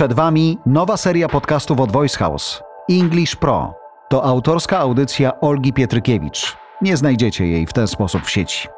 [0.00, 2.62] Przed Wami nowa seria podcastów od Voice House.
[2.90, 3.74] English Pro.
[4.08, 6.56] To autorska audycja Olgi Pietrykiewicz.
[6.82, 8.68] Nie znajdziecie jej w ten sposób w sieci.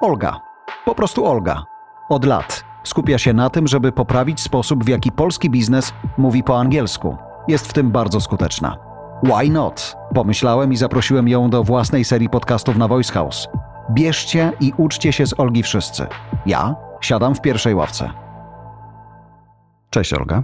[0.00, 0.40] Olga.
[0.84, 1.64] Po prostu Olga.
[2.08, 6.60] Od lat skupia się na tym, żeby poprawić sposób, w jaki polski biznes mówi po
[6.60, 7.16] angielsku.
[7.48, 8.76] Jest w tym bardzo skuteczna.
[9.24, 9.96] Why not?
[10.14, 13.48] Pomyślałem i zaprosiłem ją do własnej serii podcastów na Voice House.
[13.90, 16.06] Bierzcie i uczcie się z Olgi wszyscy.
[16.46, 18.10] Ja siadam w pierwszej ławce.
[19.90, 20.42] Cześć Olga.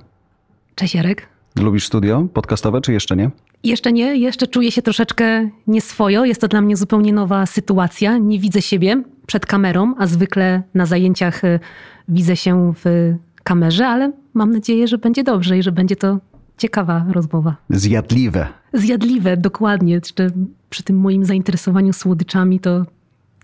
[0.79, 1.29] Cześć Jarek.
[1.57, 3.31] Lubisz studio podcastowe, czy jeszcze nie?
[3.65, 6.25] Jeszcze nie, jeszcze czuję się troszeczkę nieswojo.
[6.25, 8.19] Jest to dla mnie zupełnie nowa sytuacja.
[8.19, 11.61] Nie widzę siebie przed kamerą, a zwykle na zajęciach y,
[12.09, 13.15] widzę się w
[13.45, 16.19] kamerze, ale mam nadzieję, że będzie dobrze i że będzie to
[16.59, 17.57] ciekawa rozmowa.
[17.71, 18.47] Zjadliwe.
[18.73, 19.93] Zjadliwe, dokładnie.
[19.93, 20.31] Jeszcze
[20.71, 22.87] przy tym moim zainteresowaniu słodyczami to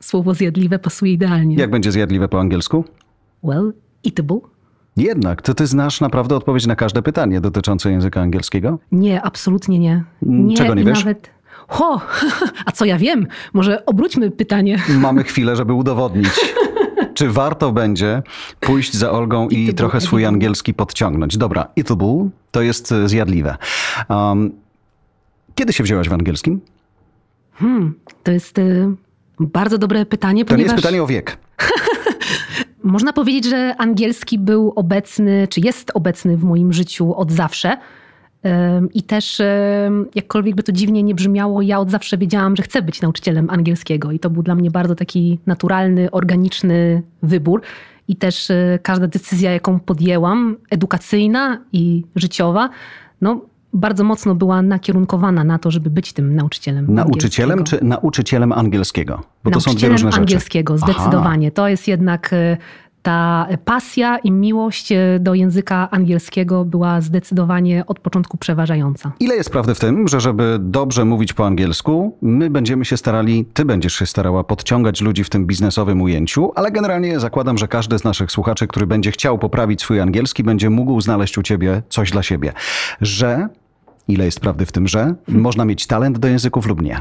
[0.00, 1.56] słowo zjadliwe pasuje idealnie.
[1.56, 2.84] Jak będzie zjadliwe po angielsku?
[3.42, 3.72] Well,
[4.06, 4.53] eatable.
[4.96, 8.78] Jednak, to ty znasz naprawdę odpowiedź na każde pytanie dotyczące języka angielskiego?
[8.92, 10.04] Nie, absolutnie nie.
[10.22, 10.98] Mm, nie czego nie wiesz?
[10.98, 11.30] Nawet...
[11.68, 12.00] Ho,
[12.66, 13.26] a co ja wiem?
[13.52, 14.82] Może obróćmy pytanie.
[14.98, 16.28] Mamy chwilę, żeby udowodnić.
[17.14, 18.22] Czy warto będzie
[18.60, 21.36] pójść za Olgą i trochę swój angielski podciągnąć?
[21.36, 23.56] Dobra, eatable to jest e, zjadliwe.
[24.08, 24.52] Um,
[25.54, 26.60] kiedy się wzięłaś w angielskim?
[27.54, 28.86] Hmm, to jest y,
[29.40, 31.36] bardzo dobre pytanie, To nie ponieważ jest pytanie o wiek.
[32.84, 37.76] można powiedzieć, że angielski był obecny, czy jest obecny w moim życiu od zawsze.
[38.94, 39.42] I też,
[40.14, 44.12] jakkolwiek by to dziwnie nie brzmiało, ja od zawsze wiedziałam, że chcę być nauczycielem angielskiego.
[44.12, 47.62] I to był dla mnie bardzo taki naturalny, organiczny wybór.
[48.08, 52.70] I też y, każda decyzja, jaką podjęłam, edukacyjna i życiowa,
[53.20, 53.40] no,
[53.74, 56.94] bardzo mocno była nakierunkowana na to, żeby być tym nauczycielem.
[56.94, 59.22] Nauczycielem czy nauczycielem angielskiego?
[59.44, 60.20] Bo to są dwie Nauczycielem różne rzeczy.
[60.20, 60.92] angielskiego, Aha.
[60.92, 61.50] zdecydowanie.
[61.50, 62.56] To jest jednak y,
[63.02, 69.12] ta pasja i miłość y, do języka angielskiego była zdecydowanie od początku przeważająca.
[69.20, 73.44] Ile jest prawdy w tym, że żeby dobrze mówić po angielsku, my będziemy się starali,
[73.54, 77.98] ty będziesz się starała podciągać ludzi w tym biznesowym ujęciu, ale generalnie zakładam, że każdy
[77.98, 82.10] z naszych słuchaczy, który będzie chciał poprawić swój angielski, będzie mógł znaleźć u ciebie coś
[82.10, 82.52] dla siebie.
[83.00, 83.48] Że,
[84.08, 87.00] ile jest prawdy w tym, że można mieć talent do języków lub nie?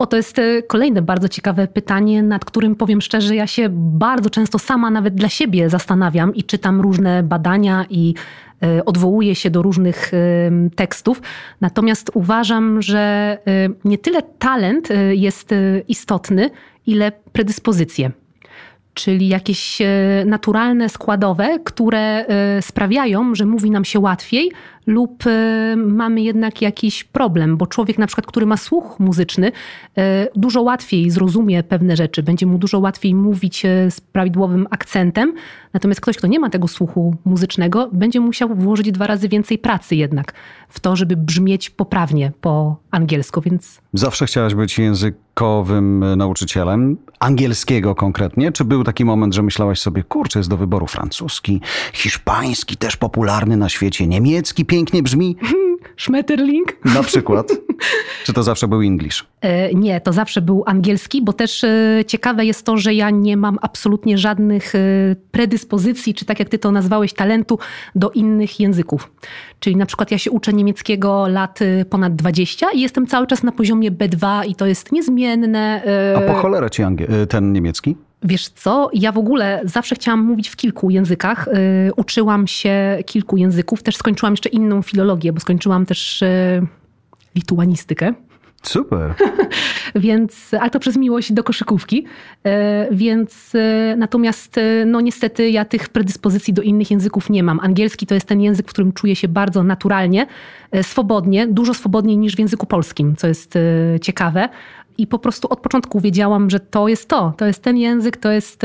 [0.00, 4.30] O, to jest y, kolejne bardzo ciekawe pytanie, nad którym powiem szczerze, ja się bardzo
[4.30, 8.14] często sama nawet dla siebie zastanawiam i czytam różne badania i
[8.78, 11.22] y, odwołuję się do różnych y, tekstów.
[11.60, 13.38] Natomiast uważam, że
[13.84, 15.54] nie tyle talent jest
[15.88, 16.50] istotny,
[16.86, 18.10] ile predyspozycje.
[19.04, 19.86] Czyli jakieś e,
[20.26, 24.52] naturalne składowe, które e, sprawiają, że mówi nam się łatwiej,
[24.86, 29.52] lub e, mamy jednak jakiś problem, bo człowiek, na przykład, który ma słuch muzyczny,
[30.36, 35.32] dużo łatwiej zrozumie pewne rzeczy, będzie mu dużo łatwiej mówić z prawidłowym akcentem.
[35.72, 39.96] Natomiast ktoś, kto nie ma tego słuchu muzycznego, będzie musiał włożyć dwa razy więcej pracy
[39.96, 40.32] jednak
[40.68, 47.94] w to, żeby brzmieć poprawnie po angielsku, więc Zawsze chciałaś być językowym e, nauczycielem, angielskiego
[47.94, 48.52] konkretnie?
[48.52, 51.60] Czy był taki moment, że myślałaś sobie, kurczę, jest do wyboru francuski,
[51.92, 55.36] hiszpański, też popularny na świecie, niemiecki pięknie brzmi?
[55.96, 56.76] Schmetterling.
[56.94, 57.52] Na przykład.
[58.24, 59.26] Czy to zawsze był English?
[59.40, 63.36] E, Nie, to zawsze był angielski, bo też e, ciekawe jest to, że ja nie
[63.36, 64.78] mam absolutnie żadnych e,
[65.60, 67.58] predyspozycji, czy tak jak ty to nazwałeś, talentu
[67.94, 69.12] do innych języków.
[69.60, 73.42] Czyli na przykład ja się uczę niemieckiego lat e, ponad 20 i jestem cały czas
[73.42, 75.82] na poziomie B2 i to jest niezmienne.
[75.86, 77.96] e, A po cholerę ci e, ten niemiecki?
[78.22, 81.48] Wiesz co, ja w ogóle zawsze chciałam mówić w kilku językach.
[81.48, 83.82] Y, uczyłam się kilku języków.
[83.82, 86.66] Też skończyłam jeszcze inną filologię, bo skończyłam też y,
[87.34, 88.14] lituanistykę.
[88.62, 89.14] Super.
[89.94, 92.04] Więc, ale to przez miłość do koszykówki.
[92.44, 97.60] E, Więc e, natomiast, e, no niestety, ja tych predyspozycji do innych języków nie mam.
[97.60, 100.26] Angielski to jest ten język, w którym czuję się bardzo naturalnie,
[100.82, 103.54] swobodnie, dużo swobodniej niż w języku polskim, co jest
[104.02, 104.48] ciekawe.
[104.98, 108.30] I po prostu od początku wiedziałam, że to jest to, to jest ten język, to
[108.30, 108.62] jest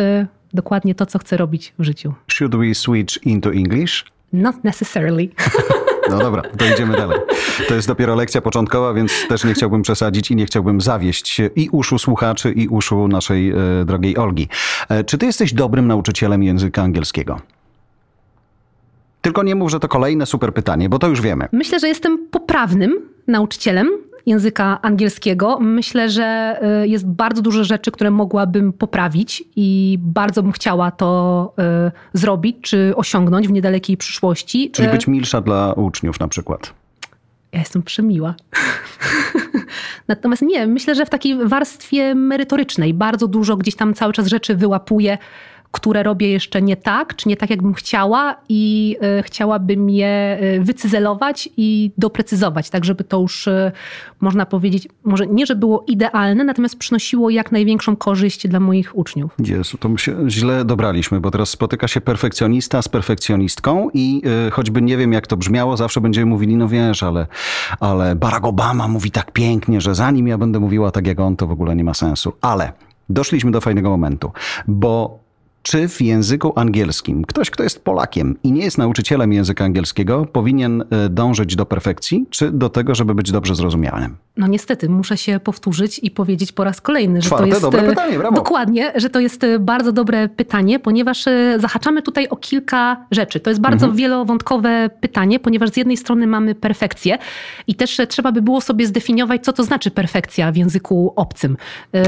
[0.53, 2.13] dokładnie to, co chcę robić w życiu.
[2.27, 4.05] Should we switch into English?
[4.33, 5.29] Not necessarily.
[6.09, 7.19] No dobra, to idziemy dalej.
[7.67, 11.69] To jest dopiero lekcja początkowa, więc też nie chciałbym przesadzić i nie chciałbym zawieść i
[11.71, 13.55] uszu słuchaczy, i uszu naszej e,
[13.85, 14.47] drogiej Olgi.
[14.89, 17.39] E, czy ty jesteś dobrym nauczycielem języka angielskiego?
[19.21, 21.47] Tylko nie mów, że to kolejne super pytanie, bo to już wiemy.
[21.51, 23.89] Myślę, że jestem poprawnym nauczycielem
[24.25, 25.59] języka angielskiego.
[25.59, 31.53] Myślę, że y, jest bardzo dużo rzeczy, które mogłabym poprawić i bardzo bym chciała to
[31.87, 34.71] y, zrobić czy osiągnąć w niedalekiej przyszłości.
[34.71, 36.73] Czyli Y, być milsza dla uczniów na przykład.
[37.51, 38.35] Ja jestem przemiła.
[40.07, 44.55] Natomiast nie, myślę, że w takiej warstwie merytorycznej bardzo dużo gdzieś tam cały czas rzeczy
[44.55, 45.17] wyłapuję,
[45.71, 50.63] które robię jeszcze nie tak, czy nie tak, jakbym chciała i y, chciałabym je y,
[50.63, 53.71] wycyzelować i doprecyzować, tak żeby to już y,
[54.21, 59.31] można powiedzieć, może nie, że było idealne, natomiast przynosiło jak największą korzyść dla moich uczniów.
[59.39, 64.21] Jezu, to my się źle dobraliśmy, bo teraz spotyka się perfekcjonista z perfekcjonistką i
[64.51, 67.27] choćby nie wiem, jak to brzmiało, zawsze będziemy mówili, no wiesz, ale,
[67.79, 71.47] ale Barack Obama mówi tak pięknie, że zanim ja będę mówiła tak jak on, to
[71.47, 72.33] w ogóle nie ma sensu.
[72.41, 72.73] Ale
[73.09, 74.31] doszliśmy do fajnego momentu,
[74.67, 75.24] bo
[75.65, 80.81] czy w języku angielskim ktoś, kto jest Polakiem i nie jest nauczycielem języka angielskiego, powinien
[80.81, 84.17] e, dążyć do perfekcji, czy do tego, żeby być dobrze zrozumianym?
[84.37, 87.61] No niestety, muszę się powtórzyć i powiedzieć po raz kolejny, że Czwarte, to jest.
[87.61, 88.35] dobre e, pytanie, brawo.
[88.35, 91.25] Dokładnie, że to jest e, bardzo dobre pytanie, ponieważ
[91.57, 93.39] zahaczamy tutaj o kilka rzeczy.
[93.39, 93.97] To jest bardzo mhm.
[93.97, 97.17] wielowątkowe pytanie, ponieważ z jednej strony mamy perfekcję
[97.67, 101.57] i też trzeba by było sobie zdefiniować, co to znaczy perfekcja w języku obcym.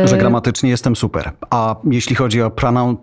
[0.05, 1.31] Że gramatycznie jestem super.
[1.49, 2.97] A jeśli chodzi o pronoun,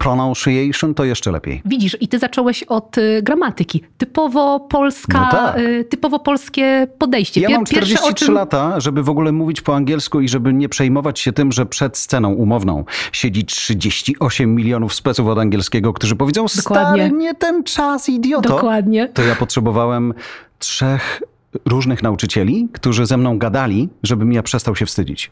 [0.44, 1.62] pronunciation to jeszcze lepiej.
[1.64, 3.82] Widzisz, i ty zacząłeś od y, gramatyki.
[3.99, 5.58] Typowo polska, no tak.
[5.58, 7.41] y, typowo polskie podejście.
[7.41, 8.35] Ja Pier mam 43 czym...
[8.35, 11.99] lata, żeby w ogóle mówić po angielsku i żeby nie przejmować się tym, że przed
[11.99, 17.05] sceną umowną siedzi 38 milionów speców od angielskiego, którzy powiedzą, Dokładnie.
[17.05, 18.49] stary, nie ten czas, idioto.
[18.49, 19.08] Dokładnie.
[19.08, 20.14] To ja potrzebowałem
[20.58, 21.23] trzech
[21.67, 25.31] różnych nauczycieli, którzy ze mną gadali, żebym ja przestał się wstydzić.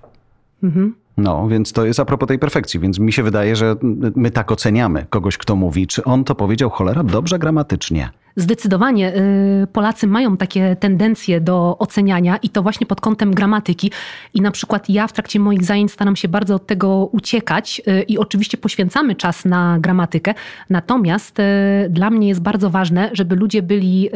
[0.63, 0.95] Mhm.
[1.17, 3.77] No, więc to jest a propos tej perfekcji, więc mi się wydaje, że
[4.17, 8.11] my tak oceniamy kogoś, kto mówi, czy on to powiedział cholera dobrze gramatycznie.
[8.37, 13.91] Zdecydowanie y, Polacy mają takie tendencje do oceniania i to właśnie pod kątem gramatyki.
[14.35, 18.03] I na przykład ja w trakcie moich zajęć staram się bardzo od tego uciekać y,
[18.03, 20.35] i oczywiście poświęcamy czas na gramatykę.
[20.71, 21.43] Natomiast y,
[21.91, 24.09] dla mnie jest bardzo ważne, żeby ludzie byli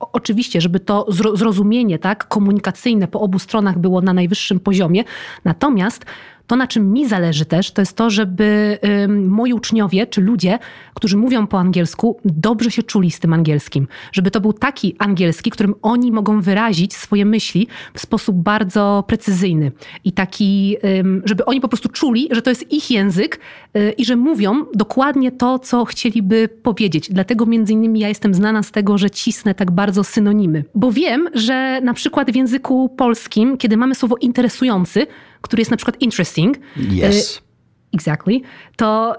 [0.00, 1.06] Oczywiście, żeby to
[1.36, 5.04] zrozumienie tak, komunikacyjne po obu stronach było na najwyższym poziomie.
[5.44, 6.04] Natomiast
[6.48, 8.78] to, na czym mi zależy też, to jest to, żeby
[9.08, 10.58] moi uczniowie czy ludzie,
[10.94, 13.88] którzy mówią po angielsku, dobrze się czuli z tym angielskim.
[14.12, 19.72] Żeby to był taki angielski, którym oni mogą wyrazić swoje myśli w sposób bardzo precyzyjny.
[20.04, 20.76] I taki,
[21.24, 23.40] żeby oni po prostu czuli, że to jest ich język
[23.76, 27.08] y, i że mówią dokładnie to, co chcieliby powiedzieć.
[27.10, 30.64] Dlatego między innymi ja jestem znana z tego, że cisnę tak bardzo synonimy.
[30.74, 35.06] Bo wiem, że na przykład w języku polskim, kiedy mamy słowo interesujący,
[35.40, 36.58] który jest na przykład interesting.
[36.76, 37.47] Yes.
[37.92, 38.40] Exactly.
[38.76, 39.16] To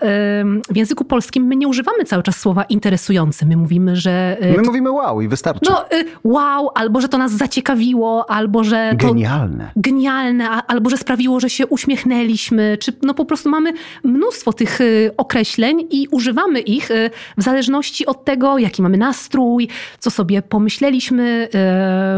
[0.69, 3.45] w języku polskim my nie używamy cały czas słowa interesujący.
[3.45, 4.37] My mówimy, że.
[4.43, 5.71] Y, my mówimy wow i wystarczy.
[5.71, 8.91] No, y, wow, albo że to nas zaciekawiło, albo że.
[8.95, 9.71] Genialne.
[9.75, 13.73] Genialne, albo że sprawiło, że się uśmiechnęliśmy, czy no po prostu mamy
[14.03, 16.89] mnóstwo tych y, określeń i używamy ich
[17.37, 19.67] w zależności od tego, jaki mamy nastrój,
[19.99, 21.49] co sobie pomyśleliśmy.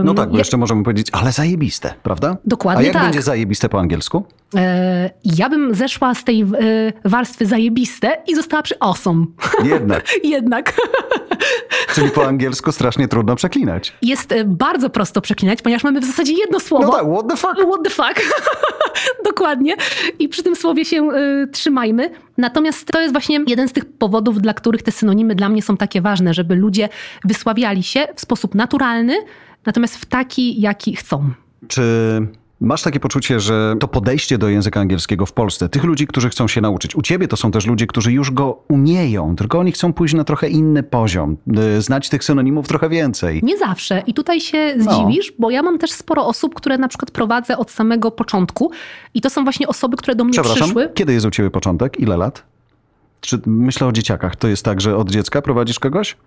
[0.03, 2.38] No tak, bo jeszcze możemy powiedzieć, ale zajebiste, prawda?
[2.45, 2.81] Dokładnie.
[2.81, 3.03] A jak tak.
[3.03, 4.25] będzie zajebiste po angielsku?
[4.56, 9.25] E, ja bym zeszła z tej E, warstwy zajebiste i została przy awesome.
[9.74, 10.06] Jednak.
[10.24, 10.74] Jednak.
[11.95, 13.94] Czyli po angielsku strasznie trudno przeklinać.
[14.01, 16.86] Jest e, bardzo prosto przeklinać, ponieważ mamy w zasadzie jedno słowo.
[16.86, 17.69] No tak, what the fuck?
[17.71, 18.33] What the fuck.
[19.30, 19.75] Dokładnie.
[20.19, 22.09] I przy tym słowie się y, trzymajmy.
[22.38, 25.77] Natomiast to jest właśnie jeden z tych powodów, dla których te synonimy dla mnie są
[25.77, 26.89] takie ważne, żeby ludzie
[27.24, 29.15] wysławiali się w sposób naturalny,
[29.65, 31.30] natomiast w taki, jaki chcą.
[31.68, 31.81] Czy
[32.62, 36.48] Masz takie poczucie, że to podejście do języka angielskiego w Polsce, tych ludzi, którzy chcą
[36.48, 39.94] się nauczyć, u ciebie to są też ludzie, którzy już go umieją, tylko oni chcą
[39.94, 41.38] pójść na trochę inny poziom,
[41.77, 43.39] y, znać tych synonimów trochę więcej.
[43.44, 44.03] Nie zawsze.
[44.08, 44.84] I tutaj się no.
[44.84, 45.36] zdziwisz, no.
[45.39, 48.72] bo ja mam też sporo osób, które na przykład prowadzę od samego początku
[49.13, 50.89] i to są właśnie osoby, które do mnie Przepraszam, przyszły.
[50.94, 52.00] kiedy jest u ciebie początek?
[52.00, 52.44] Ile lat?
[53.22, 54.36] Czy myślę o dzieciakach.
[54.36, 56.18] To jest tak, że od dziecka prowadzisz kogoś?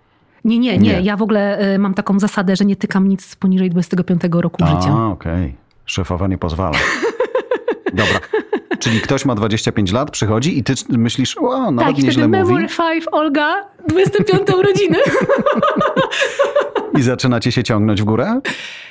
[0.45, 0.93] Nie, nie, nie.
[0.93, 1.01] nie.
[1.01, 4.67] Ja w ogóle y, mam taką zasadę, że nie tykam nic poniżej 25 roku A,
[4.67, 5.07] życia.
[5.07, 5.33] okej.
[5.33, 5.64] Okay.
[5.85, 6.77] Szefowa nie pozwala.
[7.93, 8.19] Dobra.
[8.79, 12.43] Czyli ktoś ma 25 lat, przychodzi i ty myślisz, o, nawet tak, nieźle mówi.
[12.43, 13.53] Memory 5, Olga,
[13.87, 14.97] 25 urodziny.
[16.99, 18.39] I zaczynacie się ciągnąć w górę?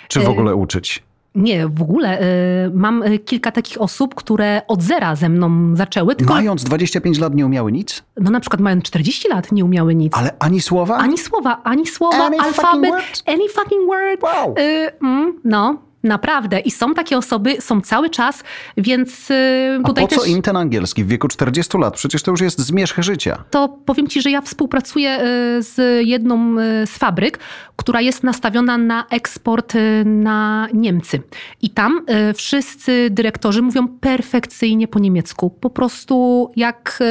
[0.09, 1.03] Czy w ogóle uczyć?
[1.35, 6.15] Nie, w ogóle y, mam y, kilka takich osób, które od zera ze mną zaczęły.
[6.17, 6.35] Tylko...
[6.35, 8.03] Mając 25 lat nie umiały nic?
[8.21, 10.13] No na przykład mając 40 lat nie umiały nic.
[10.17, 10.97] Ale ani słowa?
[10.97, 14.23] Ani słowa, ani słowa, any alfabet, fucking any fucking word.
[14.23, 14.55] Wow.
[14.59, 16.61] Y, mm, no, Naprawdę.
[16.61, 18.45] I są takie osoby, są cały czas,
[18.77, 20.31] więc y, tutaj A po co też...
[20.31, 21.95] im ten angielski w wieku 40 lat?
[21.95, 23.45] Przecież to już jest zmierzch życia.
[23.51, 27.39] To powiem ci, że ja współpracuję y, z jedną y, z fabryk,
[27.77, 31.23] która jest nastawiona na eksport na Niemcy.
[31.63, 32.01] I tam
[32.35, 35.51] wszyscy dyrektorzy mówią perfekcyjnie po niemiecku.
[35.51, 37.03] Po prostu jak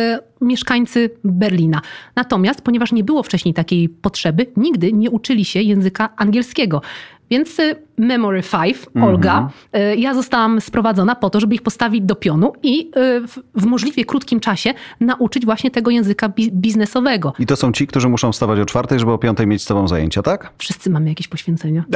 [0.41, 1.81] mieszkańcy Berlina.
[2.15, 6.81] Natomiast, ponieważ nie było wcześniej takiej potrzeby, nigdy nie uczyli się języka angielskiego.
[7.29, 7.57] Więc
[7.97, 9.49] Memory 5, Olga.
[9.75, 13.65] Y, Ja zostałam sprowadzona po to, żeby ich postawić do pionu i y, w, w
[13.65, 17.33] możliwie krótkim czasie nauczyć właśnie tego języka bi- biznesowego.
[17.39, 19.87] I to są ci, którzy muszą wstawać o czwartej, żeby o piątej mieć z tobą
[19.87, 20.53] zajęcia, tak?
[20.57, 21.83] Wszyscy mamy jakieś poświęcenia.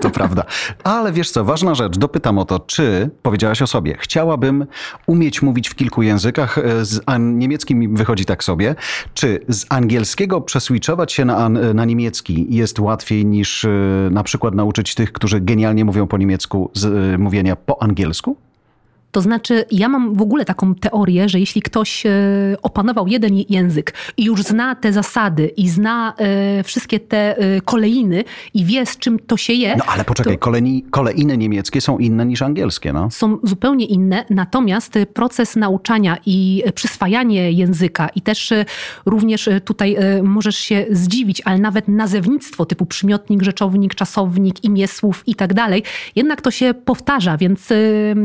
[0.00, 0.44] To prawda.
[0.84, 4.66] Ale wiesz co, ważna rzecz, dopytam o to, czy powiedziałaś o sobie, chciałabym
[5.06, 8.74] umieć mówić w kilku językach, e, z niemieckim mi wychodzi tak sobie,
[9.14, 13.66] czy z angielskiego przeswitchować się na, na niemiecki jest łatwiej niż
[14.10, 18.36] na przykład nauczyć tych, którzy genialnie mówią po niemiecku, z e, mówienia po angielsku?
[19.16, 22.10] To znaczy, ja mam w ogóle taką teorię, że jeśli ktoś e,
[22.62, 28.24] opanował jeden język i już zna te zasady i zna e, wszystkie te e, kolejny
[28.54, 31.98] i wie, z czym to się je, No ale poczekaj, to kolejni, kolejne niemieckie są
[31.98, 33.10] inne niż angielskie, no.
[33.10, 34.24] są zupełnie inne.
[34.30, 38.52] Natomiast proces nauczania i przyswajanie języka i też
[39.06, 45.34] również tutaj możesz się zdziwić, ale nawet nazewnictwo typu przymiotnik, rzeczownik, czasownik, imię słów i
[45.34, 45.82] tak dalej,
[46.16, 47.72] jednak to się powtarza, więc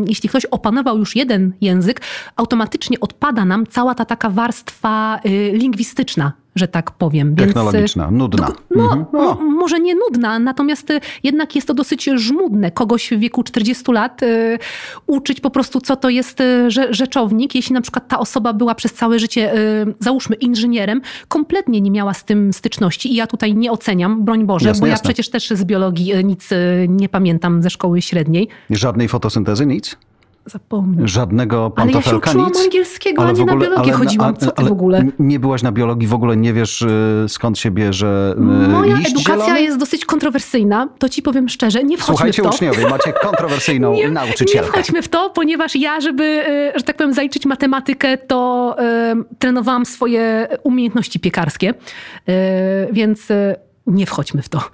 [0.07, 2.01] jeśli ktoś opanował już jeden język,
[2.35, 7.27] automatycznie odpada nam cała ta taka warstwa e, lingwistyczna, że tak powiem.
[7.35, 8.51] Więc, e, Technologiczna, nudna.
[8.75, 9.05] no, Mhm.
[9.13, 12.71] no, może nie nudna, natomiast y, jednak jest to dosyć żmudne.
[12.71, 14.59] Kogoś w wieku 40 lat y,
[15.07, 17.55] uczyć po prostu, co to jest y, rze- rzeczownik.
[17.55, 22.13] Jeśli na przykład ta osoba była przez całe życie, y, załóżmy, inżynierem, kompletnie nie miała
[22.13, 23.11] z tym styczności.
[23.11, 25.03] I ja tutaj nie oceniam, broń Boże, Jasne, bo ja jasne.
[25.07, 28.47] przecież też z biologii y, nic y, nie pamiętam ze szkoły średniej.
[28.69, 29.97] Żadnej fotosyntezy, nic?
[30.45, 31.07] Zapomnij.
[31.07, 32.59] Żadnego Ale ja się pantofelka, uczyłam nic?
[32.63, 34.37] angielskiego, a nie na biologię ale- chodziłam.
[34.37, 35.05] Co ty ale w ogóle?
[35.19, 39.11] Nie byłaś na biologii, w ogóle nie wiesz y, skąd się bierze y, Moja liść
[39.11, 39.61] edukacja zielony?
[39.61, 42.51] jest dosyć kontrowersyjna, to ci powiem szczerze, nie wchodźmy Słuchajcie w to.
[42.51, 44.67] uczniowie, macie kontrowersyjną nie, nauczycielkę.
[44.67, 46.23] Nie wchodźmy w to, ponieważ ja, żeby,
[46.75, 48.75] y, że tak powiem, zaliczyć matematykę, to
[49.39, 51.73] trenowałam swoje umiejętności piekarskie,
[52.91, 53.27] więc
[53.87, 54.59] nie wchodźmy w to.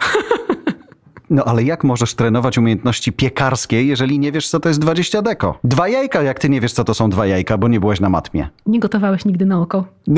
[1.29, 5.59] No ale jak możesz trenować umiejętności piekarskie, jeżeli nie wiesz, co to jest 20 deko?
[5.63, 8.09] Dwa jajka, jak ty nie wiesz, co to są dwa jajka, bo nie byłaś na
[8.09, 8.49] matmie.
[8.65, 9.85] Nie gotowałeś nigdy na oko.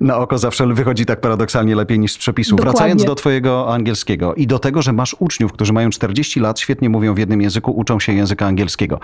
[0.00, 2.56] Na oko zawsze wychodzi tak paradoksalnie lepiej niż z przepisu.
[2.56, 2.72] Dokładnie.
[2.72, 6.90] Wracając do twojego angielskiego i do tego, że masz uczniów, którzy mają 40 lat, świetnie
[6.90, 9.00] mówią w jednym języku, uczą się języka angielskiego.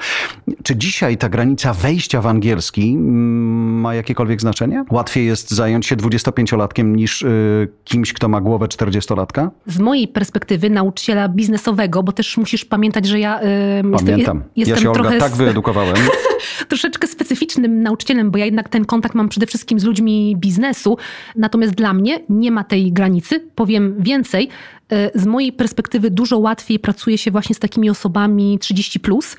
[0.62, 4.84] Czy dzisiaj ta granica wejścia w angielski mm, ma jakiekolwiek znaczenie?
[4.90, 9.48] Łatwiej jest zająć się 25-latkiem niż y, kimś, kto ma głowę 40-latka?
[9.66, 14.42] Z mojej perspektywy nauczyciela biznesowego, bo też musisz pamiętać, że ja jestem, Pamiętam.
[14.56, 15.96] jestem ja się, Olga, trochę tak z- wyedukowałem.
[16.68, 20.96] troszeczkę specyficznym nauczycielem, bo ja jednak ten kontakt mam przede wszystkim z ludźmi biznesu.
[21.36, 23.40] Natomiast dla mnie nie ma tej granicy.
[23.54, 24.48] Powiem więcej.
[24.92, 29.36] e, Z mojej perspektywy dużo łatwiej pracuje się właśnie z takimi osobami 30 plus.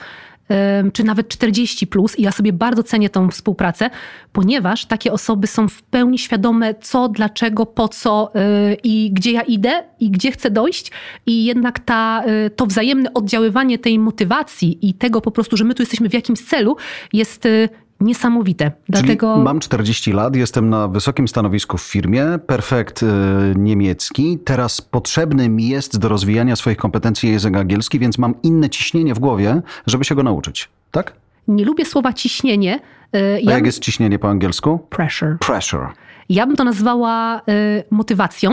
[0.94, 3.90] Czy nawet 40 plus, i ja sobie bardzo cenię tą współpracę,
[4.32, 9.42] ponieważ takie osoby są w pełni świadome, co, dlaczego, po co e, i gdzie ja
[9.42, 10.92] idę i gdzie chcę dojść.
[11.26, 15.76] I jednak ta, e, to wzajemne oddziaływanie tej motywacji i tego po prostu, że my
[15.76, 16.78] tu jesteśmy w jakimś celu,
[17.14, 17.70] jest e,
[18.04, 18.72] niesamowite.
[18.90, 23.08] Dlatego Czyli mam 40 lat, jestem na wysokim stanowisku w firmie, perfekt y,
[23.56, 24.40] niemiecki.
[24.46, 29.20] Teraz potrzebny mi jest do rozwijania swoich kompetencji język angielski, więc mam inne ciśnienie w
[29.20, 30.70] głowie, żeby się go nauczyć.
[30.92, 31.14] Tak?
[31.48, 32.80] nie lubię słowa ciśnienie.
[33.14, 34.80] e, A Ja, jak jest ciśnienie po angielsku?
[34.90, 35.38] Pressure.
[35.40, 35.88] Pressure.
[36.30, 37.42] Ja bym to nazwała e,
[37.92, 38.52] motywacją.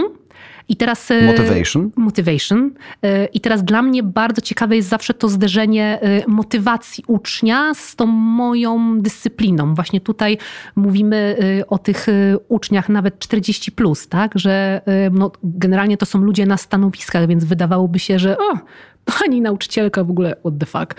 [0.71, 1.11] I teraz.
[1.11, 1.91] e, Motivation.
[1.97, 2.71] Motivation.
[3.03, 7.97] E, I teraz dla mnie bardzo ciekawe jest zawsze to zderzenie e, motywacji ucznia z
[7.97, 9.75] tą moją dyscypliną.
[9.75, 10.39] Właśnie tutaj
[10.77, 11.37] mówimy
[11.69, 12.07] o tych
[12.49, 14.33] uczniach nawet 40, plus, tak?
[14.35, 14.81] że
[15.13, 18.59] no, generalnie to są ludzie na stanowiskach, więc wydawałoby się, że o,
[19.05, 20.95] pani nauczycielka w ogóle, what the fuck,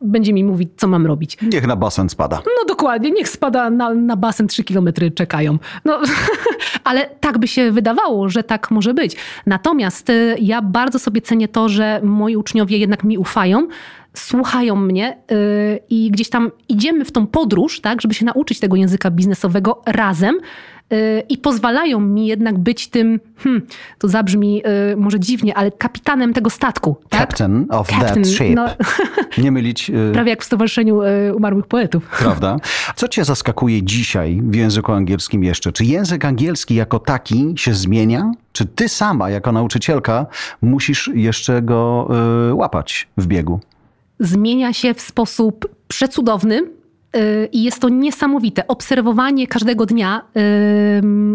[0.00, 1.38] będzie mi mówić, co mam robić.
[1.42, 2.36] Niech na basen spada.
[2.36, 5.58] No dokładnie, niech spada na, na basen, trzy kilometry czekają.
[5.84, 6.00] No,
[6.84, 9.16] ale tak by się wydawało, że tak może być.
[9.46, 13.68] Natomiast y, ja bardzo sobie cenię to, że moi uczniowie jednak mi ufają,
[14.14, 18.76] słuchają mnie y, i gdzieś tam idziemy w tą podróż, tak, żeby się nauczyć tego
[18.76, 20.38] języka biznesowego razem.
[20.92, 23.62] Y, I pozwalają mi jednak być tym, hmm,
[23.98, 24.62] to zabrzmi
[24.92, 26.96] y, może dziwnie, ale kapitanem tego statku.
[27.08, 27.20] Tak?
[27.20, 28.54] Captain of Captain, that ship.
[28.54, 28.66] no,
[29.42, 31.00] Nie mylić, y, prawie jak w Stowarzyszeniu
[31.34, 32.08] Umarłych Poetów.
[32.18, 32.56] prawda?
[32.96, 35.72] Co cię zaskakuje dzisiaj w języku angielskim jeszcze?
[35.72, 38.32] Czy język angielski jako taki się zmienia?
[38.52, 40.26] Czy ty sama, jako nauczycielka,
[40.62, 42.08] musisz jeszcze go
[42.52, 43.60] łapać w biegu?
[44.18, 46.62] zmienia się w sposób przecudowny.
[47.16, 48.66] Y, i jest to niesamowite.
[48.66, 50.22] Obserwowanie każdego dnia,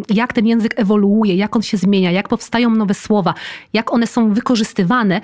[0.10, 3.34] jak ten język ewoluuje, jak on się zmienia, jak powstają nowe słowa,
[3.74, 5.22] jak one są wykorzystywane,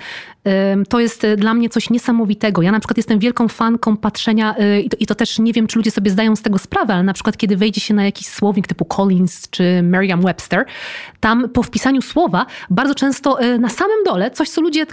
[0.88, 2.62] to jest dla mnie coś niesamowitego.
[2.62, 5.66] Ja na przykład jestem wielką fanką patrzenia, y, i to, i to też nie wiem,
[5.66, 8.26] czy ludzie sobie zdają z tego sprawę, ale na przykład kiedy wejdzie się na jakiś
[8.26, 10.64] słownik typu Collins czy Merriam-Webster,
[11.20, 14.86] tam po wpisaniu słowa bardzo często y, na samym dole, coś co ludzie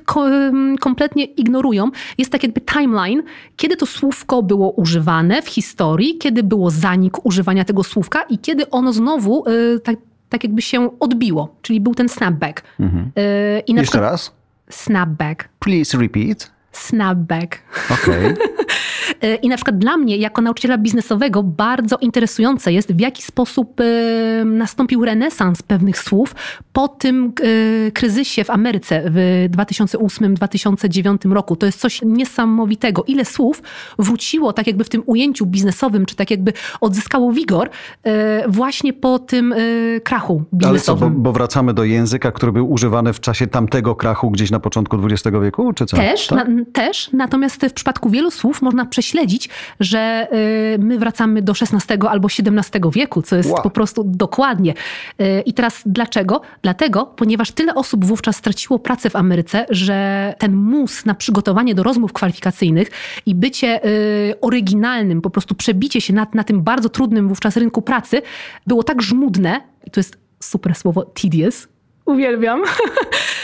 [0.80, 3.24] kompletnie ignorują, jest tak jakby timeline,
[3.58, 8.70] kiedy to słówko było używane w historii, kiedy było zanik używania tego słówka i kiedy
[8.70, 9.96] ono znowu y, tak,
[10.30, 12.64] tak jakby się odbiło, czyli był ten snapback.
[12.80, 13.12] Mhm.
[13.16, 13.22] Na
[13.68, 14.32] Jeszcze przykład, raz?
[14.70, 15.50] Snapback.
[15.60, 16.52] Please repeat.
[16.72, 17.60] Snapback.
[17.90, 18.34] Okej.
[18.34, 18.38] Okay.
[19.22, 23.82] E, I na przykład dla mnie, jako nauczyciela biznesowego, bardzo interesujące jest, w jaki sposób
[23.82, 26.36] e, nastąpił renesans pewnych słów
[26.74, 27.34] po tym
[27.88, 31.56] e, kryzysie w Ameryce w 2008-2009 roku.
[31.56, 33.04] To jest coś niesamowitego.
[33.08, 33.64] Ile słów
[34.00, 37.70] wróciło tak jakby w tym ujęciu biznesowym, czy tak jakby odzyskało wigor
[38.48, 39.56] właśnie po tym
[40.04, 40.70] krachu biznesowym.
[40.70, 44.52] Ale co, bo, bo wracamy do języka, który był używany w czasie tamtego krachu gdzieś
[44.52, 45.98] na początku XX wieku, czy co?
[45.98, 46.48] Też, tak?
[46.48, 47.10] na, też.
[47.14, 50.28] Natomiast w przypadku wielu słów można prześledzić, że
[50.76, 53.64] y, my wracamy do XVI albo XVII wieku, co jest wow.
[53.64, 54.74] po prostu dokładnie.
[55.22, 56.42] Y, I teraz dlaczego?
[56.62, 61.84] Dlatego, ponieważ tyle osób wówczas straciło pracę w Ameryce, że ten mus na przygotowanie do
[61.84, 62.92] rozmów kwalifikacyjnych
[63.26, 67.82] i bycie y, oryginalnym, po prostu przebicie się na, na tym bardzo trudnym wówczas rynku
[67.82, 68.22] pracy
[68.68, 71.68] było tak żmudne, i to jest super słowo tedious,
[72.06, 72.64] uwielbiam,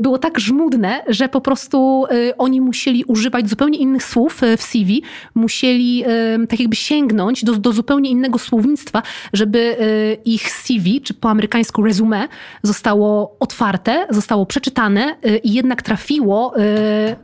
[0.00, 4.62] było tak żmudne, że po prostu e, oni musieli używać zupełnie innych słów e, w
[4.62, 5.02] CV,
[5.34, 6.04] musieli
[6.48, 9.02] tak jakby sięgnąć do, do zupełnie innego słownictwa,
[9.32, 9.76] żeby
[10.24, 12.28] ich CV, czy po amerykańsku resume,
[12.62, 16.54] zostało otwarte, zostało przeczytane i jednak trafiło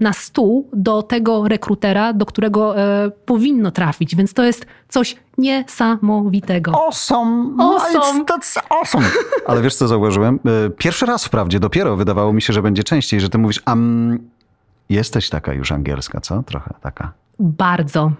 [0.00, 2.74] na stół do tego rekrutera, do którego
[3.24, 4.16] powinno trafić.
[4.16, 6.72] Więc to jest coś niesamowitego.
[6.86, 7.56] Awesome!
[7.58, 8.24] Awesome!
[8.24, 9.06] That's awesome!
[9.46, 10.40] Ale wiesz, co zauważyłem?
[10.66, 14.18] E, pierwszy raz wprawdzie, dopiero wydawało mi się, że będzie częściej, że ty mówisz, um,
[14.88, 16.42] jesteś taka już angielska, co?
[16.42, 17.12] Trochę taka.
[17.38, 18.12] Bardzo.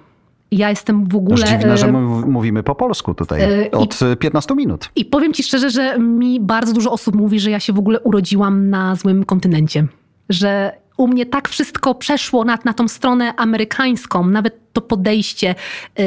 [0.50, 1.44] Ja jestem w ogóle.
[1.44, 1.92] dziwne, że e,
[2.26, 4.90] mówimy po polsku tutaj e, od I, 15 minut.
[4.96, 8.00] I powiem ci szczerze, że mi bardzo dużo osób mówi, że ja się w ogóle
[8.00, 9.87] urodziłam na złym kontynencie.
[10.28, 15.54] Że u mnie tak wszystko przeszło na, na tą stronę amerykańską, nawet to podejście.
[15.98, 16.04] Yy,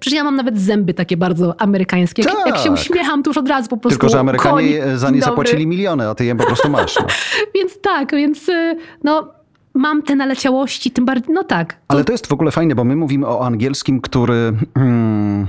[0.00, 2.22] przecież ja mam nawet zęby takie bardzo amerykańskie.
[2.22, 2.46] Jak, tak.
[2.46, 2.72] jak się tak.
[2.72, 6.08] uśmiecham, to już od razu po prostu Tylko, że Amerykanie koń, za nie zapłacili miliony,
[6.08, 6.96] a ty je po prostu masz.
[7.00, 7.06] No.
[7.54, 9.28] więc tak, więc y, no
[9.74, 11.72] mam te naleciałości, tym bardziej, no tak.
[11.72, 11.78] To...
[11.88, 14.52] Ale to jest w ogóle fajne, bo my mówimy o angielskim, który...
[14.74, 15.46] Hmm,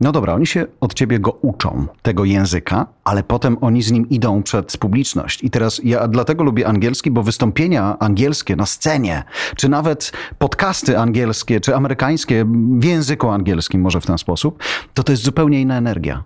[0.00, 4.08] no dobra, oni się od ciebie go uczą, tego języka, ale potem oni z nim
[4.08, 5.44] idą przed publiczność.
[5.44, 9.22] I teraz ja dlatego lubię angielski, bo wystąpienia angielskie na scenie,
[9.56, 12.44] czy nawet podcasty angielskie, czy amerykańskie
[12.78, 14.62] w języku angielskim, może w ten sposób,
[14.94, 16.24] to to jest zupełnie inna energia.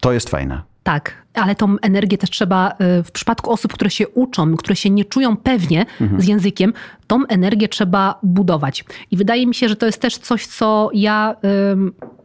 [0.00, 0.67] To jest fajne.
[0.88, 4.90] Tak, ale tą energię też trzeba y, w przypadku osób, które się uczą, które się
[4.90, 6.20] nie czują pewnie mhm.
[6.20, 6.72] z językiem,
[7.06, 8.84] tą energię trzeba budować.
[9.10, 11.36] I wydaje mi się, że to jest też coś, co ja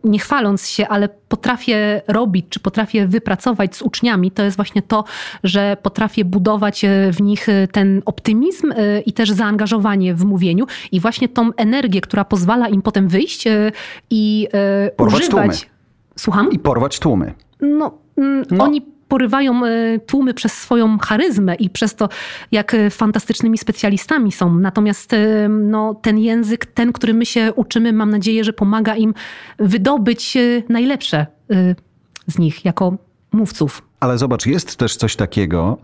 [0.04, 5.04] nie chwaląc się, ale potrafię robić, czy potrafię wypracować z uczniami, to jest właśnie to,
[5.44, 8.74] że potrafię budować y, w nich y, ten optymizm
[9.06, 13.48] i też zaangażowanie w mówieniu i właśnie tą energię, która pozwala im potem wyjść
[14.10, 14.48] i
[14.98, 15.62] porwać używać.
[15.62, 15.74] Tłumy.
[16.16, 16.52] Słucham?
[16.52, 17.34] I porwać tłumy.
[17.62, 18.64] No, no.
[18.64, 18.82] Oni
[19.14, 22.10] porywają e, tłumy przez swoją charyzmę i przez to,
[22.52, 24.60] jak e, fantastycznymi specjalistami są.
[24.60, 29.14] Natomiast e, no, ten język, ten, który my się uczymy, mam nadzieję, że pomaga im
[29.60, 30.38] wydobyć
[30.70, 31.26] najlepsze
[32.28, 32.98] z nich jako
[33.34, 33.82] mówców.
[34.00, 35.78] Ale zobacz, jest też coś takiego,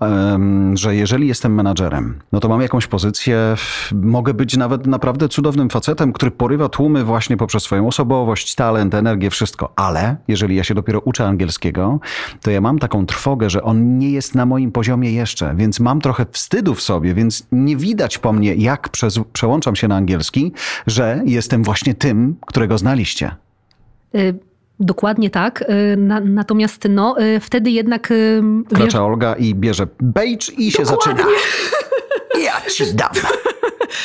[0.73, 3.55] że jeżeli jestem menadżerem, no to mam jakąś pozycję,
[3.93, 9.29] mogę być nawet naprawdę cudownym facetem, który porywa tłumy właśnie poprzez swoją osobowość, talent, energię,
[9.29, 9.73] wszystko.
[9.75, 11.99] Ale jeżeli ja się dopiero uczę angielskiego,
[12.41, 16.01] to ja mam taką trwogę, że on nie jest na moim poziomie jeszcze, więc mam
[16.01, 20.51] trochę wstydu w sobie, więc nie widać po mnie, jak przez, przełączam się na angielski,
[20.88, 23.35] że jestem właśnie tym, którego znaliście.
[24.15, 24.48] Y
[24.79, 25.61] Dokładnie tak.
[25.93, 28.11] Y, na, natomiast no, y, wtedy jednak...
[28.11, 28.41] Y,
[28.75, 31.23] Kracza Olga i bierze beige i się Dokładnie.
[31.23, 31.29] zaczyna.
[32.43, 33.09] Ja ci dam.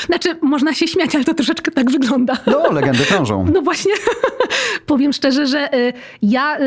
[0.07, 2.37] Znaczy, można się śmiać, ale to troszeczkę tak wygląda.
[2.47, 3.45] No, legendy krążą.
[3.55, 3.93] No właśnie.
[4.87, 5.69] Powiem szczerze, że
[6.23, 6.59] ja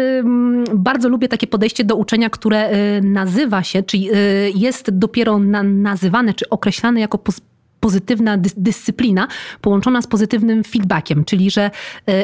[0.73, 4.09] bardzo lubię takie podejście do uczenia, które nazywa się, czyli
[4.55, 7.19] jest dopiero nazywane, czy określane jako
[7.79, 9.27] pozytywna dyscyplina
[9.61, 11.71] połączona z pozytywnym feedbackiem, czyli że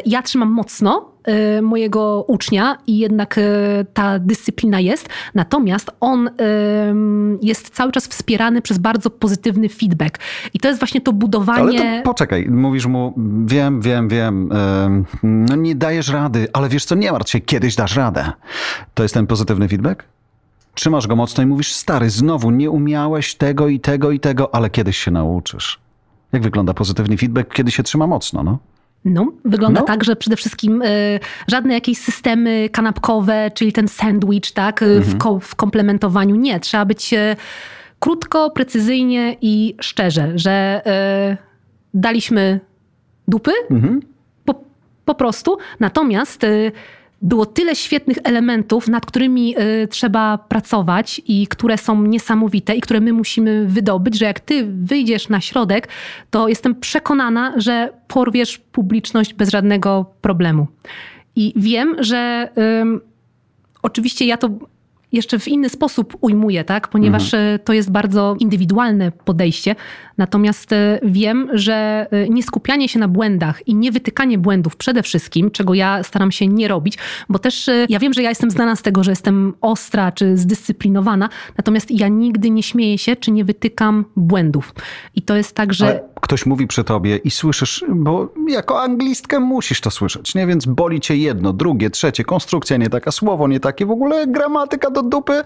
[0.05, 1.12] ja trzymam mocno y,
[1.61, 3.41] mojego ucznia i jednak y,
[3.93, 5.09] ta dyscyplina jest.
[5.35, 6.31] Natomiast on y,
[7.41, 10.19] jest cały czas wspierany przez bardzo pozytywny feedback.
[10.53, 11.81] I to jest właśnie to budowanie.
[11.81, 13.13] Ale to poczekaj, mówisz mu,
[13.45, 14.49] wiem, wiem, wiem,
[15.23, 18.31] no nie dajesz rady, ale wiesz co, nie martw się, kiedyś dasz radę.
[18.93, 20.03] To jest ten pozytywny feedback?
[20.73, 24.69] Trzymasz go mocno i mówisz, stary, znowu nie umiałeś tego i tego i tego, ale
[24.69, 25.79] kiedyś się nauczysz.
[26.31, 28.57] Jak wygląda pozytywny feedback, kiedy się trzyma mocno, no?
[29.05, 29.87] No, wygląda no.
[29.87, 35.03] tak, że przede wszystkim y, żadne jakieś systemy kanapkowe, czyli ten sandwich, tak, y, mhm.
[35.03, 36.35] w, ko w, komplementowaniu.
[36.35, 37.35] Nie, trzeba być y,
[37.99, 40.81] krótko, precyzyjnie i szczerze, że
[41.93, 42.59] daliśmy
[43.27, 43.99] dupy mhm.
[44.45, 44.55] po,
[45.05, 46.45] po, prostu, natomiast
[47.23, 52.99] było tyle świetnych elementów, nad którymi y, trzeba pracować i które są niesamowite i które
[52.99, 55.87] my musimy wydobyć, że jak ty wyjdziesz na środek,
[56.29, 60.67] to jestem przekonana, że porwiesz publiczność bez żadnego problemu.
[61.35, 62.99] I wiem, że y,
[63.81, 64.49] oczywiście ja to
[65.13, 66.87] jeszcze w inny sposób ujmuję, tak?
[66.87, 67.55] ponieważ mhm.
[67.55, 69.75] E, to jest bardzo indywidualne podejście.
[70.17, 75.03] Natomiast e, wiem, że e, nie skupianie się na błędach i nie wytykanie błędów przede
[75.03, 76.97] wszystkim, czego ja staram się nie robić,
[77.29, 81.29] bo też ja wiem, że ja jestem znana z tego, że jestem ostra czy zdyscyplinowana,
[81.57, 84.73] natomiast ja nigdy nie śmieję się czy nie wytykam błędów.
[85.15, 85.85] I to jest tak, że.
[85.85, 90.47] Ale ktoś mówi przy tobie i słyszysz, bo jako anglistkę musisz to słyszeć, nie?
[90.47, 94.89] Więc boli cię jedno, drugie, trzecie, konstrukcja nie taka, słowo nie takie, w ogóle gramatyka
[94.91, 95.43] do dupy,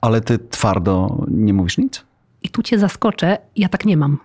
[0.00, 2.04] ale ty twardo nie mówisz nic?
[2.42, 4.18] I tu cię zaskoczę, ja tak nie mam.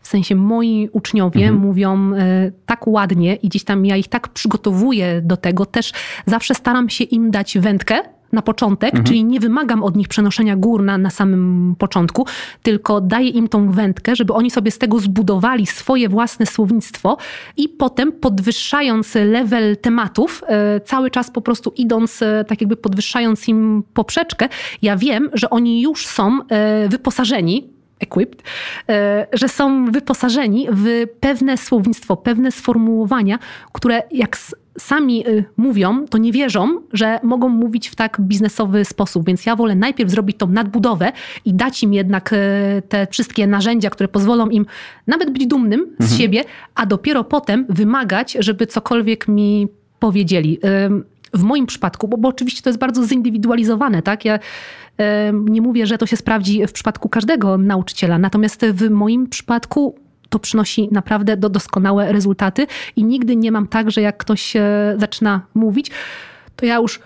[0.00, 1.60] W sensie moi uczniowie mhm.
[1.60, 5.66] mówią y, tak ładnie i gdzieś tam ja ich tak przygotowuję do tego.
[5.66, 5.92] Też
[6.26, 8.02] zawsze staram się im dać wędkę,
[8.32, 9.04] na początek, mhm.
[9.04, 12.26] czyli nie wymagam od nich przenoszenia gór na, na samym początku,
[12.62, 17.16] tylko daję im tą wędkę, żeby oni sobie z tego zbudowali swoje własne słownictwo
[17.56, 23.48] i potem podwyższając level tematów, e, cały czas po prostu idąc, e, tak jakby podwyższając
[23.48, 24.48] im poprzeczkę,
[24.82, 28.42] ja wiem, że oni już są e, wyposażeni equipped,
[29.32, 33.38] że są wyposażeni w pewne słownictwo, pewne sformułowania,
[33.72, 34.36] które jak
[34.78, 39.26] sami y, mówią, to nie wierzą, że mogą mówić w tak biznesowy sposób.
[39.26, 41.12] Więc ja wolę najpierw zrobić tą nadbudowę
[41.44, 42.36] i dać im jednak y,
[42.88, 44.66] te wszystkie narzędzia, które pozwolą im
[45.06, 46.20] nawet być dumnym z mhm.
[46.20, 50.58] siebie, a dopiero potem wymagać, żeby cokolwiek mi powiedzieli.
[51.34, 54.24] W moim przypadku, bo, bo oczywiście to jest bardzo zindywidualizowane, tak?
[54.24, 54.38] Ja
[55.32, 59.94] nie mówię, że to się sprawdzi w przypadku każdego nauczyciela, natomiast w moim przypadku
[60.28, 64.54] to przynosi naprawdę do doskonałe rezultaty i nigdy nie mam tak, że jak ktoś
[64.96, 65.90] zaczyna mówić,
[66.56, 67.00] to ja już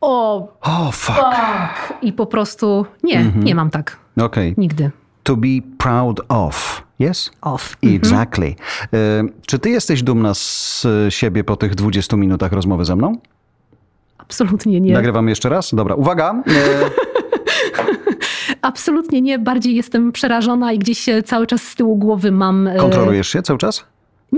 [0.00, 1.18] o, oh, fuck.
[1.18, 2.02] fuck.
[2.02, 3.44] I po prostu nie, mm -hmm.
[3.44, 3.98] nie mam tak.
[4.16, 4.54] Okay.
[4.56, 4.90] Nigdy.
[5.22, 6.82] To be proud of.
[7.00, 7.30] Yes?
[7.40, 7.76] Of.
[7.82, 8.54] Exactly.
[8.92, 9.32] Mm -hmm.
[9.46, 13.18] Czy ty jesteś dumna z siebie po tych 20 minutach rozmowy ze mną?
[14.18, 14.92] Absolutnie nie.
[14.92, 15.74] Nagrywam jeszcze raz?
[15.74, 16.34] Dobra, uwaga.
[18.62, 19.38] E, Absolutnie nie.
[19.38, 22.66] Bardziej jestem przerażona i gdzieś cały czas z tyłu głowy mam.
[22.66, 23.84] E, Kontrolujesz się cały czas?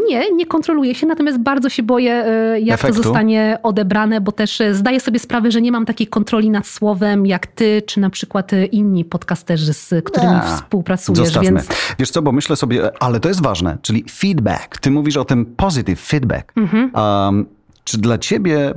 [0.08, 2.96] Nie, nie kontroluję się, natomiast bardzo się boję, e, jak Efektu.
[2.96, 6.66] to zostanie odebrane, bo też e, zdaję sobie sprawę, że nie mam takiej kontroli nad
[6.66, 11.18] słowem jak ty, czy na przykład inni podcasterzy, z którymi A, współpracujesz.
[11.18, 11.50] Zostawmy.
[11.50, 11.68] Więc...
[11.98, 14.78] Wiesz co, bo myślę sobie, ale to jest ważne, czyli feedback.
[14.78, 16.52] Ty mówisz o tym positive feedback.
[16.56, 16.90] Mhm.
[16.94, 17.46] Um,
[17.84, 18.74] czy dla ciebie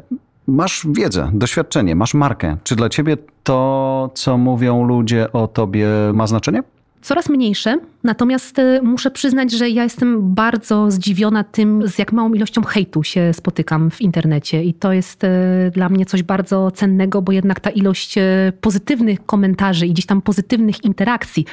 [0.47, 2.57] masz wiedzę, doświadczenie, masz markę.
[2.63, 6.63] Czy dla ciebie to, co mówią ludzie o tobie, ma znaczenie?
[7.07, 12.33] Coraz mniejsze, natomiast y, muszę przyznać, że ja jestem bardzo zdziwiona tym, z jak małą
[12.33, 14.63] ilością hejtu się spotykam w internecie.
[14.63, 15.27] I to jest y,
[15.71, 18.21] dla mnie coś bardzo cennego, bo jednak ta ilość y,
[18.61, 21.45] pozytywnych komentarzy i gdzieś tam pozytywnych interakcji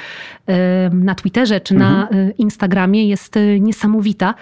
[0.93, 1.93] na Twitterze czy mhm.
[1.93, 4.35] na Instagramie jest niesamowita.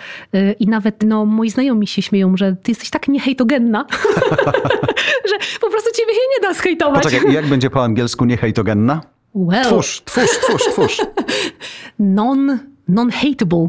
[0.58, 3.86] I nawet no, moi znajomi się śmieją, że ty jesteś tak niehejtogenna,
[5.30, 7.02] że po prostu ciebie się nie da zhejtować.
[7.02, 9.00] Poczekaj, jak będzie po angielsku niehejtogenna?
[9.34, 9.64] Well.
[9.64, 11.00] Twórz, twórz, twórz, twórz.
[11.98, 13.68] non, non-hateable.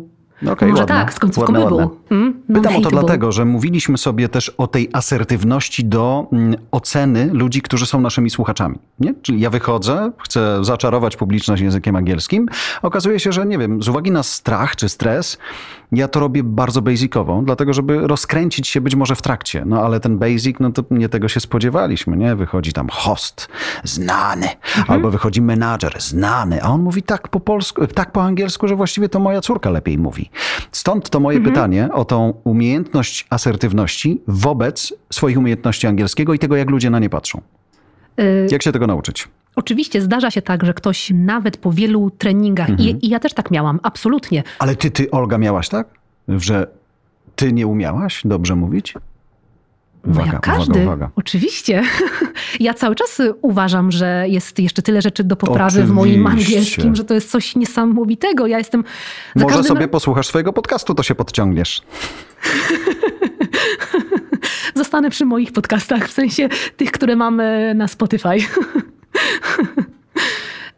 [0.52, 1.98] Okay, Może ładne, tak, końcówką by był.
[2.10, 2.42] Hmm?
[2.54, 7.62] Pytam o to dlatego, że mówiliśmy sobie też o tej asertywności do mm, oceny ludzi,
[7.62, 8.80] którzy są naszymi słuchaczami.
[9.00, 9.14] Nie?
[9.22, 12.50] Czyli ja wychodzę, chcę zaczarować publiczność językiem angielskim.
[12.82, 15.38] Okazuje się, że nie wiem, z uwagi na strach czy stres,
[15.94, 19.64] ja to robię bardzo basicowo, dlatego żeby rozkręcić się być może w trakcie.
[19.66, 22.36] No ale ten basic, no to nie tego się spodziewaliśmy, nie?
[22.36, 23.48] Wychodzi tam host,
[23.84, 24.86] znany, mhm.
[24.88, 29.10] albo wychodzi menadżer, znany, a on mówi tak po polsku, tak po angielsku, że właściwie
[29.10, 30.30] to moja córka lepiej mówi.
[30.72, 31.56] Stąd to moje mhm.
[31.56, 37.10] pytanie o tą umiejętność asertywności wobec swoich umiejętności angielskiego i tego, jak ludzie na nie
[37.10, 37.42] patrzą.
[38.20, 39.28] Y jak się tego nauczyć?
[39.56, 42.90] Oczywiście zdarza się tak, że ktoś nawet po wielu treningach, mhm.
[42.90, 44.44] i, i, ja też tak miałam, absolutnie.
[44.60, 45.88] Ale ty, ty, Olga, miałaś tak?
[46.28, 46.68] Że
[47.36, 48.94] ty nie umiałaś dobrze mówić?
[50.06, 51.10] No Uwaga, jak każdy, uwaga, uwaga.
[51.16, 51.84] oczywiście.
[52.60, 56.56] Ja cały czas uważam, że jest jeszcze tyle rzeczy do poprawy w moim Oczywiście.
[56.56, 58.48] angielskim, że to jest coś niesamowitego.
[58.48, 58.84] Ja jestem
[59.36, 61.82] Może każdym sobie posłuchasz swojego podcastu, to się podciągniesz.
[64.76, 68.38] Zostanę przy moich podcastach, w sensie tych, które mamy na Spotify.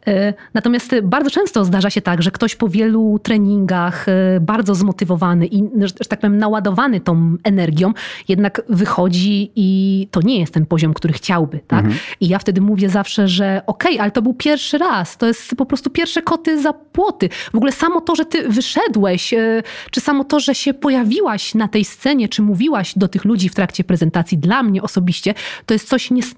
[0.06, 5.46] E, Natomiast bardzo często zdarza się tak, że ktoś po wielu treningach, e, bardzo zmotywowany
[5.46, 7.92] i, że że tak powiem, naładowany tą energią,
[8.28, 11.60] jednak wychodzi i to nie jest ten poziom, który chciałby.
[11.66, 11.84] Tak?
[12.20, 15.66] I ja wtedy mówię zawsze, że okej, ale to był pierwszy raz, to jest po
[15.66, 17.28] prostu pierwsze koty za płoty.
[17.52, 21.68] W ogóle samo to, że ty wyszedłeś, e, czy samo to, że się pojawiłaś na
[21.68, 25.34] tej scenie, czy mówiłaś do tych ludzi w trakcie prezentacji, dla mnie osobiście,
[25.66, 26.34] to jest coś nies-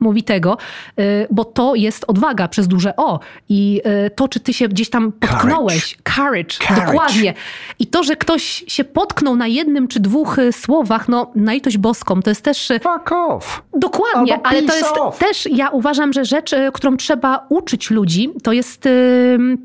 [0.00, 0.56] niesamowitego,
[1.00, 3.20] y, bo to jest odwaga przez duże O.
[3.48, 6.86] I y, to, czy ty się gdzieś tam potknąłeś, courage, Courage.
[6.86, 7.34] dokładnie.
[7.78, 11.78] I to, że ktoś się potknął na jednym czy dwóch y, słowach, no na litość
[11.78, 13.62] boską, to jest też Fuck off!
[13.76, 15.18] Dokładnie, Albo ale to jest off.
[15.18, 18.88] też, ja uważam, że rzecz, którą trzeba uczyć ludzi, to jest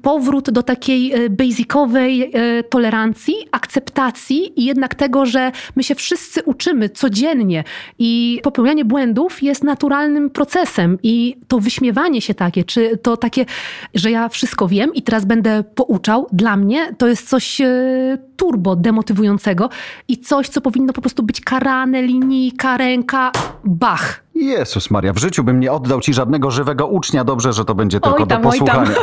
[0.01, 2.31] powrót do takiej basicowej
[2.69, 7.63] tolerancji, akceptacji i jednak tego, że my się wszyscy uczymy codziennie
[7.99, 13.45] i popełnianie błędów jest naturalnym procesem i to wyśmiewanie się takie, czy to takie,
[13.93, 18.75] że ja wszystko wiem i teraz będę pouczał, dla mnie to jest coś e, turbo
[18.75, 19.69] demotywującego
[20.07, 23.31] i coś, co powinno po prostu być karane, linijka, ręka,
[23.63, 24.23] bach.
[24.35, 27.23] Jezus Maria, w życiu bym nie oddał ci żadnego żywego ucznia.
[27.23, 28.91] Dobrze, że to będzie tylko Oj tam, do posłuchania.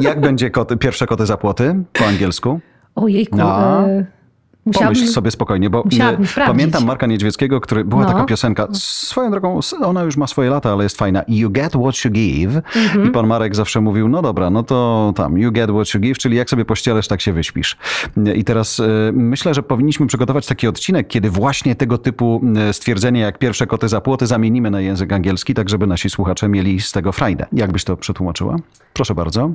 [0.00, 2.60] Jak będzie koty, pierwsze koty za płoty po angielsku?
[2.94, 3.36] Ojejku.
[3.36, 3.88] No.
[3.88, 4.04] E,
[4.66, 4.94] musiałabym...
[4.94, 8.08] Pomyśl sobie spokojnie, bo e, pamiętam Marka Niedźwieckiego, który była No.
[8.08, 11.22] taka piosenka, swoją drogą, ona już ma swoje lata, ale jest fajna.
[11.28, 12.56] You get what you give.
[12.76, 13.08] Mhm.
[13.08, 16.18] I pan Marek zawsze mówił, no dobra, no to tam, you get what you give,
[16.18, 17.76] czyli jak sobie pościelesz, tak się wyśpisz.
[18.34, 23.20] I teraz e, myślę, że powinniśmy przygotować taki odcinek, kiedy właśnie tego typu e, stwierdzenie,
[23.20, 26.92] jak pierwsze koty za płoty, zamienimy na język angielski, tak żeby nasi słuchacze mieli z
[26.92, 27.46] tego frajdę.
[27.52, 28.56] Jak byś to przetłumaczyła?
[28.92, 29.50] Proszę bardzo.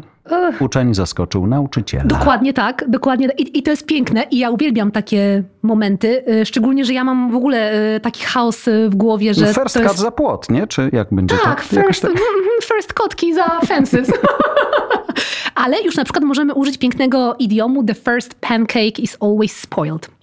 [0.60, 2.04] Uczeń zaskoczył nauczyciela.
[2.04, 3.30] Dokładnie tak, dokładnie.
[3.38, 7.32] I, I to jest piękne i ja uwielbiam takie momenty, e, szczególnie, że ja mam
[7.32, 9.98] w ogóle e, taki chaos e, w głowie, że First to cut jest...
[9.98, 10.68] za płot, nie?
[10.68, 11.46] Czy jak będzie Tak?
[11.48, 12.26] Jakoś first, mhm,
[12.64, 14.12] first kotki za fences.
[15.64, 20.17] Ale już na przykład możemy użyć pięknego idiomu the first pancake is always spoiled.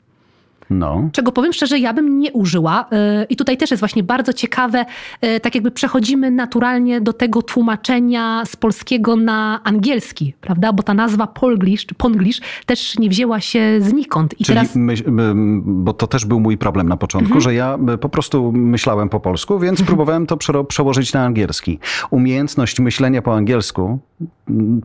[0.71, 1.09] No.
[1.13, 2.87] Czego powiem szczerze, ja bym nie użyła.
[2.91, 4.85] Yy, I tutaj też jest właśnie bardzo ciekawe,
[5.23, 10.73] yy, tak jakby przechodzimy naturalnie do tego tłumaczenia z polskiego na angielski, prawda?
[10.73, 14.41] Bo ta nazwa polglish czy ponglish też nie wzięła się znikąd.
[14.41, 14.85] I Czyli, teraz Mhm.
[14.85, 15.05] myśl,
[15.65, 19.59] bo to też był mój problem na początku, że ja po prostu myślałem po polsku,
[19.59, 19.87] więc Mhm.
[19.87, 21.79] próbowałem to przełożyć na angielski.
[22.11, 23.99] Umiejętność myślenia po angielsku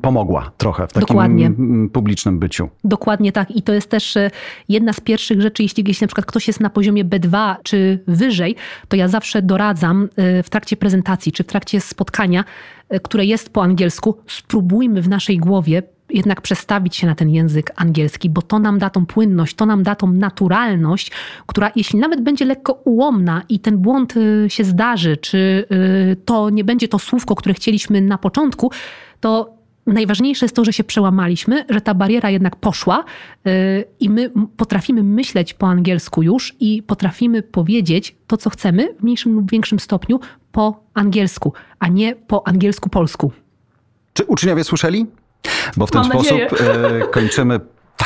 [0.01, 1.51] pomogła trochę w takim Dokładnie.
[1.93, 2.69] publicznym byciu.
[2.83, 3.51] Dokładnie tak.
[3.51, 4.31] I to jest też e,
[4.69, 8.55] jedna z pierwszych rzeczy, jeśli, jeśli na przykład ktoś jest na poziomie B2 czy wyżej,
[8.87, 12.43] to ja zawsze doradzam e, w trakcie prezentacji czy w trakcie spotkania,
[12.89, 17.71] e, które jest po angielsku, spróbujmy w naszej głowie jednak przestawić się na ten język
[17.75, 21.11] angielski, bo to nam da tą płynność, to nam da tą naturalność,
[21.45, 24.13] która jeśli nawet będzie lekko ułomna i ten błąd
[24.47, 25.67] się zdarzy, czy
[26.25, 28.71] to nie będzie to słówko, które chcieliśmy na początku,
[29.19, 33.03] to najważniejsze jest to, że się przełamaliśmy, że ta bariera jednak poszła
[33.45, 33.51] yy,
[33.99, 39.33] i my potrafimy myśleć po angielsku już i potrafimy powiedzieć to, co chcemy w mniejszym
[39.33, 40.19] lub większym stopniu
[40.51, 43.31] po angielsku, a nie po angielsku-polsku.
[44.13, 45.05] Czy uczniowie słyszeli?
[45.77, 46.49] Bo w ten Mam sposób nadzieję.
[47.03, 47.59] e, kończymy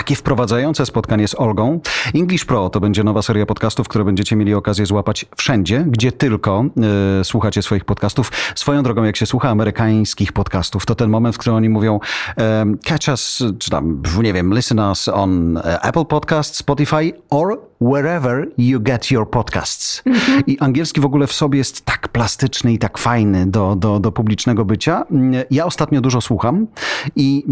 [0.03, 1.79] takie wprowadzające spotkanie z Olgą.
[2.15, 6.65] English Pro to będzie nowa seria podcastów, które będziecie mieli okazję złapać wszędzie, gdzie tylko
[7.19, 8.31] e, słuchacie swoich podcastów.
[8.55, 11.99] Swoją drogą, jak się słucha amerykańskich podcastów, to ten moment, w którym oni mówią
[12.37, 17.59] e, catch us, czy tam, nie wiem, listen us on e, Apple Podcast, Spotify or
[17.83, 20.03] wherever you get your podcasts.
[20.47, 24.11] I angielski w ogóle w sobie jest tak plastyczny i tak fajny do, do, do
[24.11, 25.05] publicznego bycia.
[25.51, 26.67] Ja ostatnio dużo słucham
[27.15, 27.45] i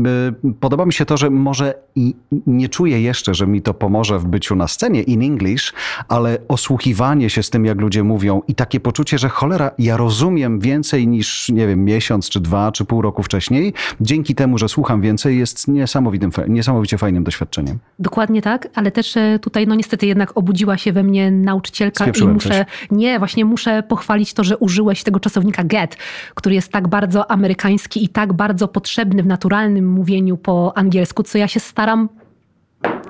[0.46, 2.16] y, podoba mi się to, że może i
[2.48, 5.74] nie czuję jeszcze, że mi to pomoże w byciu na scenie in English,
[6.08, 10.60] ale osłuchiwanie się z tym, jak ludzie mówią i takie poczucie, że cholera, ja rozumiem
[10.60, 15.02] więcej niż, nie wiem, miesiąc, czy dwa, czy pół roku wcześniej, dzięki temu, że słucham
[15.02, 17.80] więcej, jest niesamowitym, niesamowicie fajnym doświadczeniem.
[18.00, 22.28] Dokładnie tak, ale też e, tutaj no niestety jednak obudziła się we mnie nauczycielka i
[22.28, 25.98] muszę, nie, właśnie muszę pochwalić to, że użyłeś tego czasownika get,
[26.36, 31.38] który jest tak bardzo amerykański i tak bardzo potrzebny w naturalnym mówieniu po angielsku, co
[31.38, 32.10] ja się staram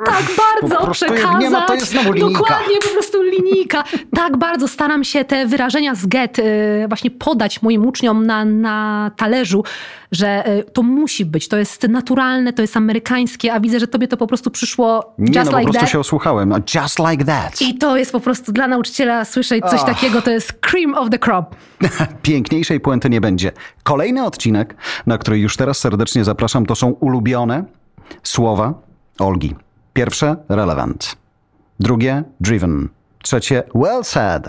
[0.05, 1.41] tak bardzo Po prostu jak przekazać.
[1.41, 2.39] nie ma, to jest znowu linijka.
[2.39, 3.83] Dokładnie, po prostu linijka.
[4.15, 6.43] Tak bardzo staram się te wyrażenia z get y,
[6.87, 9.63] właśnie podać moim uczniom na, na talerzu,
[10.11, 14.07] że y, to musi być, to jest naturalne, to jest amerykańskie, a widzę, że tobie
[14.07, 15.89] to po prostu przyszło Nie, just no po like prostu that.
[15.91, 16.53] się osłuchałem.
[16.75, 17.61] Just like that.
[17.61, 19.85] I to jest po prostu dla nauczyciela słyszeć coś Ach.
[19.85, 21.55] takiego, to jest cream of the crop.
[22.21, 23.51] Piękniejszej puenty nie będzie.
[23.83, 27.63] Kolejny odcinek, na który już teraz serdecznie zapraszam, to są ulubione
[28.23, 28.73] słowa
[29.19, 29.55] Olgi.
[29.93, 31.15] Pierwsze relevant.
[31.80, 32.89] Drugie driven.
[33.23, 34.43] Trzecie well said.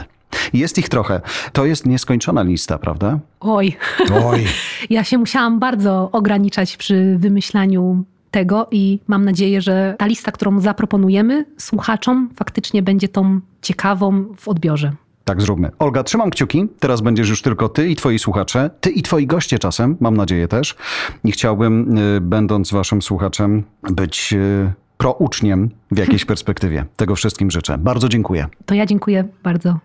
[0.53, 1.21] Jest ich trochę.
[1.53, 3.19] To jest nieskończona lista, prawda?
[3.41, 3.77] Oj.
[4.25, 4.45] Oj.
[4.91, 10.61] Ja się musiałam bardzo ograniczać przy wymyślaniu tego i mam nadzieję, że ta lista, którą
[10.61, 14.93] zaproponujemy słuchaczom, faktycznie będzie tą ciekawą w odbiorze.
[15.25, 15.71] Tak zróbmy.
[15.79, 16.69] Olga, trzymam kciuki.
[16.81, 18.71] Teraz będziesz już tylko ty i twoi słuchacze.
[18.81, 20.77] Ty i twoi goście czasem, mam nadzieję też.
[21.25, 26.85] I chciałbym, y, będąc waszym słuchaczem, być y, prouczniem w jakiejś perspektywie.
[26.97, 27.79] Tego wszystkim życzę.
[27.79, 28.47] Bardzo dziękuję.
[28.67, 29.79] To ja dziękuję bardzo.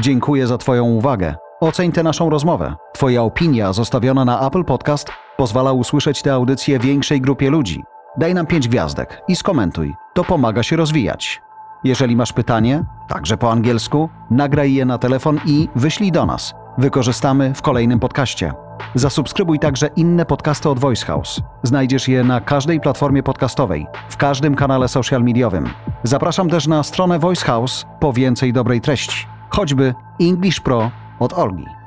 [0.00, 1.34] Dziękuję za Twoją uwagę.
[1.60, 2.74] Oceń tę naszą rozmowę.
[2.92, 7.82] Twoja opinia zostawiona na Apple Podcast pozwala usłyszeć tę audycję większej grupie ludzi.
[8.18, 9.94] Daj nam pięć gwiazdek i skomentuj.
[10.14, 11.42] To pomaga się rozwijać.
[11.84, 16.54] Jeżeli masz pytanie, także po angielsku, nagraj je na telefon i wyślij do nas.
[16.78, 18.63] Wykorzystamy w kolejnym podcaście.
[18.94, 21.40] Zasubskrybuj także inne podcasty od Voice House.
[21.62, 25.70] Znajdziesz je na każdej platformie podcastowej, w każdym kanale social mediowym.
[26.02, 31.83] Zapraszam też na stronę Voice House po więcej dobrej treści choćby English Pro od Olgi.